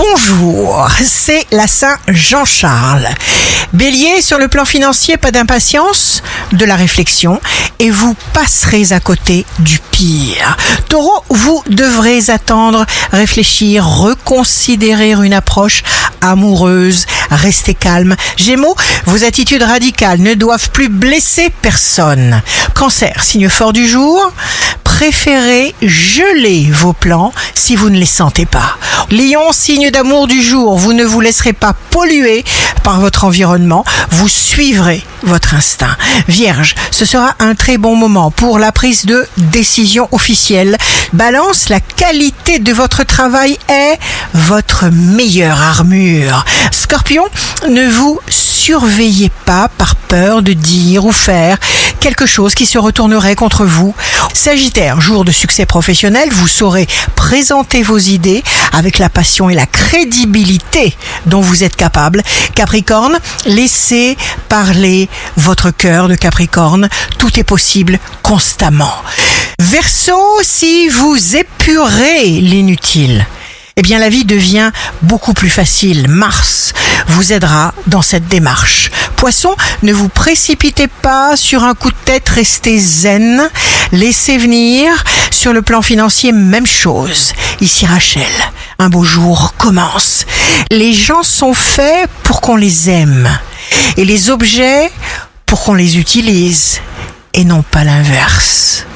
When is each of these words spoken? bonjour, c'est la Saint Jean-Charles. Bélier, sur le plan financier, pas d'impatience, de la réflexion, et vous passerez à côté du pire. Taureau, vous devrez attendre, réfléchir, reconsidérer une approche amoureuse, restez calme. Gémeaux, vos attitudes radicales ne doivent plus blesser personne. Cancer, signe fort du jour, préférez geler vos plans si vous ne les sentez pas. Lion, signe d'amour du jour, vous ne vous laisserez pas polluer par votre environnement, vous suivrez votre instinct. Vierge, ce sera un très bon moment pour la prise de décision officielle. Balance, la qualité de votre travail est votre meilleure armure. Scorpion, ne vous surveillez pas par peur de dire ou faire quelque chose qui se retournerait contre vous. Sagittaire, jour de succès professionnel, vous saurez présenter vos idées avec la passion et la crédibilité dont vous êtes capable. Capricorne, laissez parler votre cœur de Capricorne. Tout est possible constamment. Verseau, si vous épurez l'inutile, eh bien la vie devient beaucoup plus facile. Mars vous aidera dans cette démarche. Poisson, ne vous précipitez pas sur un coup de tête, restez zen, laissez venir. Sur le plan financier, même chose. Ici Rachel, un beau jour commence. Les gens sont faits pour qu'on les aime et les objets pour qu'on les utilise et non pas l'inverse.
bonjour, 0.00 0.88
c'est 1.04 1.46
la 1.50 1.66
Saint 1.66 1.98
Jean-Charles. 2.08 3.08
Bélier, 3.72 4.22
sur 4.22 4.38
le 4.38 4.48
plan 4.48 4.64
financier, 4.64 5.16
pas 5.16 5.30
d'impatience, 5.30 6.22
de 6.52 6.64
la 6.64 6.74
réflexion, 6.74 7.40
et 7.78 7.90
vous 7.90 8.16
passerez 8.32 8.92
à 8.92 9.00
côté 9.00 9.44
du 9.58 9.78
pire. 9.90 10.56
Taureau, 10.88 11.22
vous 11.28 11.62
devrez 11.68 12.30
attendre, 12.30 12.86
réfléchir, 13.12 13.86
reconsidérer 13.86 15.12
une 15.12 15.34
approche 15.34 15.82
amoureuse, 16.20 17.06
restez 17.30 17.74
calme. 17.74 18.16
Gémeaux, 18.36 18.76
vos 19.06 19.24
attitudes 19.24 19.62
radicales 19.62 20.20
ne 20.20 20.34
doivent 20.34 20.70
plus 20.70 20.88
blesser 20.88 21.52
personne. 21.62 22.42
Cancer, 22.74 23.22
signe 23.22 23.48
fort 23.48 23.72
du 23.72 23.86
jour, 23.86 24.32
préférez 25.00 25.74
geler 25.80 26.68
vos 26.70 26.92
plans 26.92 27.32
si 27.54 27.74
vous 27.74 27.88
ne 27.88 27.96
les 27.96 28.04
sentez 28.04 28.44
pas. 28.44 28.76
Lion, 29.10 29.50
signe 29.50 29.90
d'amour 29.90 30.26
du 30.26 30.42
jour, 30.42 30.76
vous 30.76 30.92
ne 30.92 31.04
vous 31.04 31.22
laisserez 31.22 31.54
pas 31.54 31.74
polluer 31.88 32.44
par 32.82 33.00
votre 33.00 33.24
environnement, 33.24 33.82
vous 34.10 34.28
suivrez 34.28 35.02
votre 35.22 35.54
instinct. 35.54 35.96
Vierge, 36.28 36.74
ce 36.90 37.06
sera 37.06 37.34
un 37.38 37.54
très 37.54 37.78
bon 37.78 37.96
moment 37.96 38.30
pour 38.30 38.58
la 38.58 38.72
prise 38.72 39.06
de 39.06 39.26
décision 39.38 40.06
officielle. 40.12 40.76
Balance, 41.14 41.70
la 41.70 41.80
qualité 41.80 42.58
de 42.58 42.74
votre 42.74 43.02
travail 43.02 43.58
est 43.68 43.98
votre 44.34 44.90
meilleure 44.92 45.62
armure. 45.62 46.44
Scorpion, 46.72 47.24
ne 47.70 47.88
vous 47.88 48.20
surveillez 48.28 49.30
pas 49.46 49.68
par 49.78 49.96
peur 49.96 50.42
de 50.42 50.52
dire 50.52 51.06
ou 51.06 51.12
faire 51.12 51.56
quelque 52.00 52.26
chose 52.26 52.54
qui 52.54 52.66
se 52.66 52.78
retournerait 52.78 53.36
contre 53.36 53.64
vous. 53.64 53.94
Sagittaire, 54.32 55.00
jour 55.00 55.24
de 55.24 55.30
succès 55.30 55.66
professionnel, 55.66 56.28
vous 56.32 56.48
saurez 56.48 56.88
présenter 57.14 57.82
vos 57.82 57.98
idées 57.98 58.42
avec 58.72 58.98
la 58.98 59.08
passion 59.08 59.50
et 59.50 59.54
la 59.54 59.66
crédibilité 59.66 60.96
dont 61.26 61.40
vous 61.40 61.62
êtes 61.62 61.76
capable. 61.76 62.22
Capricorne, 62.54 63.18
laissez 63.46 64.16
parler 64.48 65.08
votre 65.36 65.70
cœur 65.70 66.08
de 66.08 66.14
Capricorne. 66.14 66.88
Tout 67.18 67.38
est 67.38 67.44
possible 67.44 67.98
constamment. 68.22 68.94
Verseau, 69.58 70.40
si 70.42 70.88
vous 70.88 71.36
épurez 71.36 72.40
l'inutile, 72.40 73.26
eh 73.76 73.82
bien 73.82 73.98
la 73.98 74.08
vie 74.08 74.24
devient 74.24 74.70
beaucoup 75.02 75.34
plus 75.34 75.50
facile. 75.50 76.08
Mars 76.08 76.72
vous 77.08 77.32
aidera 77.32 77.74
dans 77.86 78.02
cette 78.02 78.26
démarche. 78.26 78.79
Poisson, 79.20 79.54
ne 79.82 79.92
vous 79.92 80.08
précipitez 80.08 80.88
pas 80.88 81.36
sur 81.36 81.62
un 81.62 81.74
coup 81.74 81.90
de 81.90 81.96
tête, 82.06 82.26
restez 82.30 82.78
zen, 82.78 83.50
laissez 83.92 84.38
venir. 84.38 84.90
Sur 85.30 85.52
le 85.52 85.60
plan 85.60 85.82
financier, 85.82 86.32
même 86.32 86.66
chose. 86.66 87.34
Ici 87.60 87.84
Rachel, 87.84 88.22
un 88.78 88.88
beau 88.88 89.04
jour 89.04 89.52
commence. 89.58 90.24
Les 90.70 90.94
gens 90.94 91.22
sont 91.22 91.52
faits 91.52 92.08
pour 92.22 92.40
qu'on 92.40 92.56
les 92.56 92.88
aime 92.88 93.28
et 93.98 94.06
les 94.06 94.30
objets 94.30 94.90
pour 95.44 95.64
qu'on 95.64 95.74
les 95.74 95.98
utilise 95.98 96.80
et 97.34 97.44
non 97.44 97.60
pas 97.60 97.84
l'inverse. 97.84 98.86